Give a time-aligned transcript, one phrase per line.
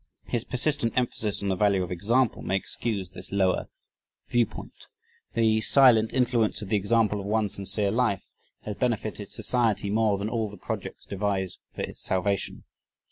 [0.23, 3.67] His persistent emphasis on the value of "example" may excuse this lower
[4.27, 4.87] viewpoint.
[5.35, 8.25] "The silent influence of the example of one sincere life...
[8.61, 12.63] has benefited society more than all the projects devised for its salvation."